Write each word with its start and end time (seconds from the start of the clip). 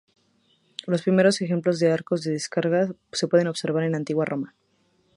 Los 0.87 1.03
primeros 1.03 1.41
ejemplos 1.43 1.77
de 1.77 1.91
arcos 1.91 2.23
de 2.23 2.31
descarga 2.31 2.89
se 3.11 3.27
pueden 3.27 3.45
observar 3.45 3.83
en 3.83 3.91
la 3.91 3.97
antigua 3.97 4.25
Roma. 4.25 4.55